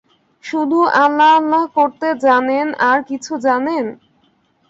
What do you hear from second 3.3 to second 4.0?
জানেন?